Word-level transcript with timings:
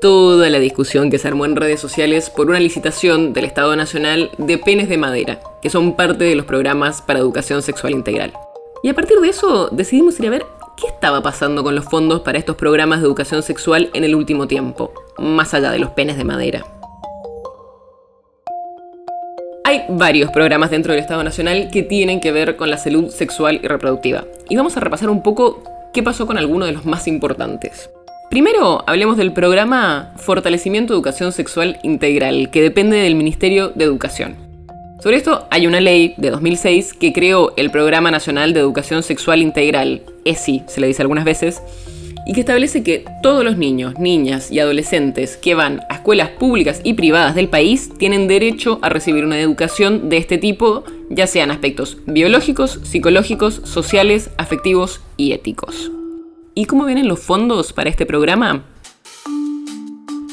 toda 0.00 0.50
la 0.50 0.58
discusión 0.58 1.10
que 1.10 1.18
se 1.18 1.28
armó 1.28 1.44
en 1.44 1.56
redes 1.56 1.80
sociales 1.80 2.30
por 2.30 2.48
una 2.48 2.60
licitación 2.60 3.32
del 3.32 3.44
Estado 3.44 3.74
Nacional 3.76 4.30
de 4.38 4.58
penes 4.58 4.88
de 4.88 4.98
madera, 4.98 5.40
que 5.62 5.70
son 5.70 5.96
parte 5.96 6.24
de 6.24 6.34
los 6.34 6.46
programas 6.46 7.02
para 7.02 7.18
educación 7.18 7.62
sexual 7.62 7.92
integral. 7.92 8.32
Y 8.82 8.88
a 8.88 8.94
partir 8.94 9.18
de 9.20 9.28
eso 9.28 9.68
decidimos 9.70 10.18
ir 10.20 10.26
a 10.26 10.30
ver 10.30 10.46
qué 10.76 10.86
estaba 10.86 11.22
pasando 11.22 11.64
con 11.64 11.74
los 11.74 11.86
fondos 11.86 12.20
para 12.20 12.38
estos 12.38 12.56
programas 12.56 13.00
de 13.00 13.06
educación 13.06 13.42
sexual 13.42 13.90
en 13.94 14.04
el 14.04 14.14
último 14.14 14.46
tiempo, 14.46 14.92
más 15.18 15.54
allá 15.54 15.70
de 15.70 15.78
los 15.78 15.90
penes 15.90 16.16
de 16.16 16.24
madera. 16.24 16.66
Hay 19.64 19.82
varios 19.88 20.30
programas 20.30 20.70
dentro 20.70 20.92
del 20.92 21.00
Estado 21.00 21.24
Nacional 21.24 21.70
que 21.72 21.82
tienen 21.82 22.20
que 22.20 22.30
ver 22.30 22.56
con 22.56 22.70
la 22.70 22.78
salud 22.78 23.10
sexual 23.10 23.58
y 23.62 23.66
reproductiva. 23.66 24.24
Y 24.48 24.56
vamos 24.56 24.76
a 24.76 24.80
repasar 24.80 25.10
un 25.10 25.22
poco 25.22 25.62
qué 25.92 26.02
pasó 26.02 26.26
con 26.26 26.38
algunos 26.38 26.68
de 26.68 26.74
los 26.74 26.84
más 26.84 27.08
importantes. 27.08 27.90
Primero, 28.30 28.84
hablemos 28.86 29.16
del 29.16 29.32
programa 29.32 30.12
Fortalecimiento 30.16 30.92
de 30.92 30.96
Educación 30.96 31.32
Sexual 31.32 31.78
Integral, 31.84 32.50
que 32.50 32.60
depende 32.60 32.96
del 32.96 33.14
Ministerio 33.14 33.68
de 33.68 33.84
Educación. 33.84 34.34
Sobre 35.00 35.16
esto 35.16 35.46
hay 35.50 35.66
una 35.66 35.80
ley 35.80 36.14
de 36.16 36.30
2006 36.30 36.94
que 36.94 37.12
creó 37.12 37.54
el 37.56 37.70
Programa 37.70 38.10
Nacional 38.10 38.52
de 38.52 38.60
Educación 38.60 39.04
Sexual 39.04 39.42
Integral, 39.42 40.02
ESI 40.24 40.64
se 40.66 40.80
le 40.80 40.88
dice 40.88 41.02
algunas 41.02 41.24
veces, 41.24 41.62
y 42.26 42.32
que 42.32 42.40
establece 42.40 42.82
que 42.82 43.04
todos 43.22 43.44
los 43.44 43.56
niños, 43.56 43.96
niñas 44.00 44.50
y 44.50 44.58
adolescentes 44.58 45.36
que 45.36 45.54
van 45.54 45.82
a 45.88 45.94
escuelas 45.94 46.30
públicas 46.30 46.80
y 46.82 46.94
privadas 46.94 47.36
del 47.36 47.48
país 47.48 47.90
tienen 47.96 48.26
derecho 48.26 48.80
a 48.82 48.88
recibir 48.88 49.24
una 49.24 49.38
educación 49.38 50.08
de 50.08 50.16
este 50.16 50.36
tipo, 50.36 50.82
ya 51.08 51.28
sean 51.28 51.52
aspectos 51.52 51.98
biológicos, 52.06 52.80
psicológicos, 52.82 53.60
sociales, 53.64 54.30
afectivos 54.36 55.00
y 55.16 55.32
éticos. 55.32 55.92
¿Y 56.58 56.64
cómo 56.64 56.86
vienen 56.86 57.06
los 57.06 57.20
fondos 57.20 57.74
para 57.74 57.90
este 57.90 58.06
programa? 58.06 58.64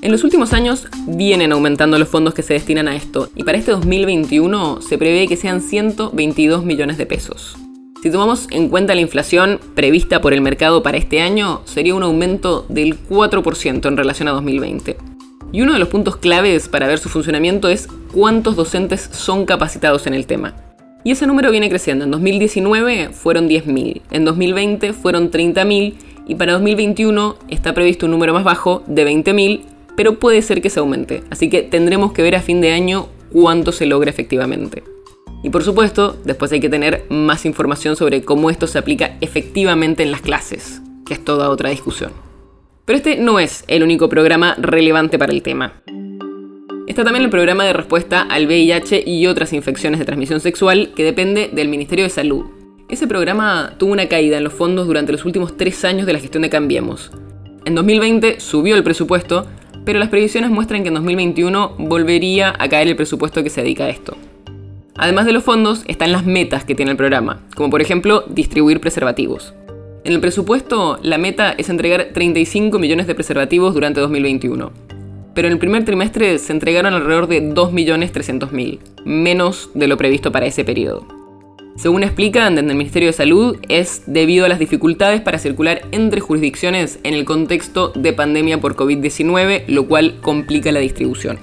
En 0.00 0.10
los 0.10 0.24
últimos 0.24 0.54
años 0.54 0.86
vienen 1.06 1.52
aumentando 1.52 1.98
los 1.98 2.08
fondos 2.08 2.32
que 2.32 2.42
se 2.42 2.54
destinan 2.54 2.88
a 2.88 2.96
esto 2.96 3.28
y 3.36 3.44
para 3.44 3.58
este 3.58 3.72
2021 3.72 4.80
se 4.80 4.96
prevé 4.96 5.28
que 5.28 5.36
sean 5.36 5.60
122 5.60 6.64
millones 6.64 6.96
de 6.96 7.04
pesos. 7.04 7.58
Si 8.02 8.10
tomamos 8.10 8.46
en 8.50 8.70
cuenta 8.70 8.94
la 8.94 9.02
inflación 9.02 9.60
prevista 9.74 10.22
por 10.22 10.32
el 10.32 10.40
mercado 10.40 10.82
para 10.82 10.96
este 10.96 11.20
año, 11.20 11.60
sería 11.66 11.94
un 11.94 12.02
aumento 12.02 12.64
del 12.70 12.98
4% 12.98 13.86
en 13.86 13.96
relación 13.98 14.28
a 14.28 14.32
2020. 14.32 14.96
Y 15.52 15.60
uno 15.60 15.74
de 15.74 15.78
los 15.78 15.88
puntos 15.88 16.16
claves 16.16 16.70
para 16.70 16.86
ver 16.86 16.98
su 16.98 17.10
funcionamiento 17.10 17.68
es 17.68 17.88
cuántos 18.14 18.56
docentes 18.56 19.10
son 19.12 19.44
capacitados 19.44 20.06
en 20.06 20.14
el 20.14 20.26
tema. 20.26 20.54
Y 21.06 21.12
ese 21.12 21.28
número 21.28 21.52
viene 21.52 21.68
creciendo. 21.68 22.04
En 22.04 22.10
2019 22.10 23.10
fueron 23.12 23.48
10.000, 23.48 24.02
en 24.10 24.24
2020 24.24 24.92
fueron 24.92 25.30
30.000 25.30 25.94
y 26.26 26.34
para 26.34 26.54
2021 26.54 27.36
está 27.46 27.72
previsto 27.74 28.06
un 28.06 28.10
número 28.10 28.34
más 28.34 28.42
bajo 28.42 28.82
de 28.88 29.06
20.000, 29.06 29.60
pero 29.96 30.18
puede 30.18 30.42
ser 30.42 30.60
que 30.60 30.68
se 30.68 30.80
aumente. 30.80 31.22
Así 31.30 31.48
que 31.48 31.62
tendremos 31.62 32.10
que 32.10 32.22
ver 32.22 32.34
a 32.34 32.42
fin 32.42 32.60
de 32.60 32.72
año 32.72 33.06
cuánto 33.32 33.70
se 33.70 33.86
logra 33.86 34.10
efectivamente. 34.10 34.82
Y 35.44 35.50
por 35.50 35.62
supuesto, 35.62 36.16
después 36.24 36.50
hay 36.50 36.58
que 36.58 36.70
tener 36.70 37.04
más 37.08 37.46
información 37.46 37.94
sobre 37.94 38.22
cómo 38.22 38.50
esto 38.50 38.66
se 38.66 38.78
aplica 38.78 39.16
efectivamente 39.20 40.02
en 40.02 40.10
las 40.10 40.22
clases, 40.22 40.82
que 41.06 41.14
es 41.14 41.24
toda 41.24 41.50
otra 41.50 41.70
discusión. 41.70 42.10
Pero 42.84 42.96
este 42.96 43.14
no 43.14 43.38
es 43.38 43.62
el 43.68 43.84
único 43.84 44.08
programa 44.08 44.56
relevante 44.58 45.20
para 45.20 45.32
el 45.32 45.42
tema. 45.42 45.74
Está 46.86 47.02
también 47.02 47.24
el 47.24 47.30
programa 47.30 47.64
de 47.64 47.72
respuesta 47.72 48.22
al 48.22 48.46
VIH 48.46 49.02
y 49.04 49.26
otras 49.26 49.52
infecciones 49.52 49.98
de 49.98 50.04
transmisión 50.04 50.38
sexual 50.38 50.92
que 50.94 51.02
depende 51.02 51.50
del 51.52 51.68
Ministerio 51.68 52.04
de 52.04 52.10
Salud. 52.10 52.44
Ese 52.88 53.08
programa 53.08 53.74
tuvo 53.76 53.92
una 53.92 54.06
caída 54.06 54.36
en 54.36 54.44
los 54.44 54.52
fondos 54.52 54.86
durante 54.86 55.10
los 55.10 55.24
últimos 55.24 55.56
tres 55.56 55.84
años 55.84 56.06
de 56.06 56.12
la 56.12 56.20
gestión 56.20 56.42
de 56.42 56.48
Cambiemos. 56.48 57.10
En 57.64 57.74
2020 57.74 58.38
subió 58.38 58.76
el 58.76 58.84
presupuesto, 58.84 59.46
pero 59.84 59.98
las 59.98 60.10
previsiones 60.10 60.50
muestran 60.50 60.82
que 60.82 60.88
en 60.88 60.94
2021 60.94 61.74
volvería 61.76 62.54
a 62.56 62.68
caer 62.68 62.86
el 62.86 62.94
presupuesto 62.94 63.42
que 63.42 63.50
se 63.50 63.62
dedica 63.62 63.86
a 63.86 63.90
esto. 63.90 64.16
Además 64.94 65.26
de 65.26 65.32
los 65.32 65.42
fondos, 65.42 65.82
están 65.88 66.12
las 66.12 66.24
metas 66.24 66.64
que 66.64 66.76
tiene 66.76 66.92
el 66.92 66.96
programa, 66.96 67.40
como 67.56 67.68
por 67.68 67.82
ejemplo 67.82 68.24
distribuir 68.28 68.78
preservativos. 68.78 69.54
En 70.04 70.12
el 70.12 70.20
presupuesto, 70.20 71.00
la 71.02 71.18
meta 71.18 71.50
es 71.58 71.68
entregar 71.68 72.10
35 72.14 72.78
millones 72.78 73.08
de 73.08 73.16
preservativos 73.16 73.74
durante 73.74 74.00
2021 74.00 74.85
pero 75.36 75.48
en 75.48 75.52
el 75.52 75.58
primer 75.58 75.84
trimestre 75.84 76.38
se 76.38 76.52
entregaron 76.52 76.94
alrededor 76.94 77.28
de 77.28 77.42
2.300.000, 77.42 78.78
menos 79.04 79.68
de 79.74 79.86
lo 79.86 79.98
previsto 79.98 80.32
para 80.32 80.46
ese 80.46 80.64
periodo. 80.64 81.06
Según 81.76 82.04
explican 82.04 82.54
desde 82.54 82.70
el 82.70 82.76
Ministerio 82.76 83.08
de 83.08 83.12
Salud, 83.12 83.58
es 83.68 84.04
debido 84.06 84.46
a 84.46 84.48
las 84.48 84.58
dificultades 84.58 85.20
para 85.20 85.38
circular 85.38 85.82
entre 85.92 86.22
jurisdicciones 86.22 86.98
en 87.02 87.12
el 87.12 87.26
contexto 87.26 87.92
de 87.94 88.14
pandemia 88.14 88.62
por 88.62 88.76
COVID-19, 88.76 89.64
lo 89.68 89.86
cual 89.86 90.22
complica 90.22 90.72
la 90.72 90.80
distribución. 90.80 91.38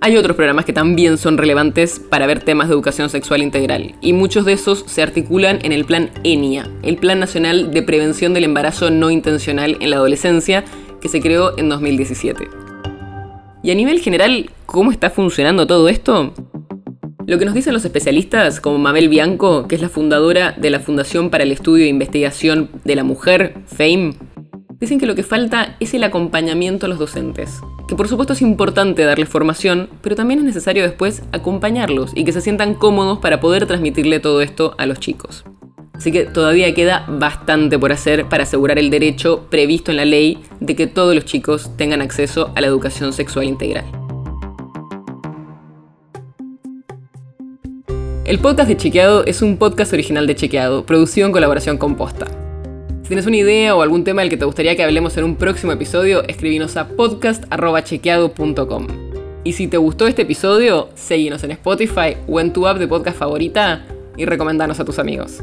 Hay 0.00 0.16
otros 0.16 0.36
programas 0.36 0.64
que 0.64 0.72
también 0.72 1.16
son 1.16 1.38
relevantes 1.38 2.00
para 2.00 2.26
ver 2.26 2.42
temas 2.42 2.66
de 2.66 2.74
educación 2.74 3.10
sexual 3.10 3.44
integral, 3.44 3.94
y 4.00 4.12
muchos 4.12 4.44
de 4.44 4.54
esos 4.54 4.82
se 4.88 5.02
articulan 5.02 5.60
en 5.62 5.70
el 5.70 5.84
Plan 5.84 6.10
ENIA, 6.24 6.68
el 6.82 6.96
Plan 6.96 7.20
Nacional 7.20 7.70
de 7.70 7.82
Prevención 7.82 8.34
del 8.34 8.42
Embarazo 8.42 8.90
No 8.90 9.12
Intencional 9.12 9.76
en 9.78 9.90
la 9.90 9.96
Adolescencia, 9.96 10.64
que 11.00 11.08
se 11.08 11.20
creó 11.20 11.56
en 11.56 11.68
2017. 11.68 12.63
Y 13.64 13.70
a 13.70 13.74
nivel 13.74 14.00
general, 14.00 14.50
¿cómo 14.66 14.92
está 14.92 15.08
funcionando 15.08 15.66
todo 15.66 15.88
esto? 15.88 16.34
Lo 17.26 17.38
que 17.38 17.46
nos 17.46 17.54
dicen 17.54 17.72
los 17.72 17.86
especialistas, 17.86 18.60
como 18.60 18.76
Mabel 18.76 19.08
Bianco, 19.08 19.66
que 19.66 19.74
es 19.74 19.80
la 19.80 19.88
fundadora 19.88 20.52
de 20.52 20.68
la 20.68 20.80
Fundación 20.80 21.30
para 21.30 21.44
el 21.44 21.50
Estudio 21.50 21.86
e 21.86 21.88
Investigación 21.88 22.68
de 22.84 22.94
la 22.94 23.04
Mujer, 23.04 23.54
FAME, 23.64 24.16
dicen 24.78 25.00
que 25.00 25.06
lo 25.06 25.14
que 25.14 25.22
falta 25.22 25.76
es 25.80 25.94
el 25.94 26.04
acompañamiento 26.04 26.84
a 26.84 26.90
los 26.90 26.98
docentes. 26.98 27.62
Que 27.88 27.96
por 27.96 28.06
supuesto 28.06 28.34
es 28.34 28.42
importante 28.42 29.02
darles 29.04 29.30
formación, 29.30 29.88
pero 30.02 30.14
también 30.14 30.40
es 30.40 30.44
necesario 30.44 30.82
después 30.82 31.22
acompañarlos 31.32 32.12
y 32.14 32.24
que 32.24 32.32
se 32.32 32.42
sientan 32.42 32.74
cómodos 32.74 33.20
para 33.20 33.40
poder 33.40 33.64
transmitirle 33.64 34.20
todo 34.20 34.42
esto 34.42 34.74
a 34.76 34.84
los 34.84 35.00
chicos. 35.00 35.42
Así 35.94 36.10
que 36.10 36.24
todavía 36.24 36.74
queda 36.74 37.04
bastante 37.08 37.78
por 37.78 37.92
hacer 37.92 38.28
para 38.28 38.42
asegurar 38.42 38.78
el 38.78 38.90
derecho 38.90 39.46
previsto 39.48 39.90
en 39.90 39.96
la 39.96 40.04
ley 40.04 40.38
de 40.60 40.74
que 40.74 40.86
todos 40.86 41.14
los 41.14 41.24
chicos 41.24 41.70
tengan 41.76 42.02
acceso 42.02 42.52
a 42.56 42.60
la 42.60 42.66
educación 42.66 43.12
sexual 43.12 43.46
integral. 43.46 43.84
El 48.24 48.38
podcast 48.38 48.68
de 48.68 48.76
Chequeado 48.76 49.24
es 49.26 49.42
un 49.42 49.58
podcast 49.58 49.92
original 49.92 50.26
de 50.26 50.34
Chequeado, 50.34 50.84
producido 50.84 51.26
en 51.26 51.32
colaboración 51.32 51.78
con 51.78 51.94
Posta. 51.94 52.26
Si 53.02 53.08
tienes 53.08 53.26
una 53.26 53.36
idea 53.36 53.76
o 53.76 53.82
algún 53.82 54.02
tema 54.02 54.22
del 54.22 54.30
que 54.30 54.38
te 54.38 54.46
gustaría 54.46 54.74
que 54.74 54.82
hablemos 54.82 55.14
en 55.18 55.24
un 55.24 55.36
próximo 55.36 55.72
episodio, 55.72 56.24
escribinos 56.26 56.76
a 56.78 56.88
podcast.chequeado.com. 56.88 58.86
Y 59.44 59.52
si 59.52 59.68
te 59.68 59.76
gustó 59.76 60.06
este 60.06 60.22
episodio, 60.22 60.88
seguinos 60.94 61.44
en 61.44 61.50
Spotify 61.50 62.16
o 62.26 62.40
en 62.40 62.52
tu 62.52 62.66
app 62.66 62.78
de 62.78 62.88
podcast 62.88 63.18
favorita 63.18 63.84
y 64.16 64.24
recomendanos 64.24 64.80
a 64.80 64.86
tus 64.86 64.98
amigos. 64.98 65.42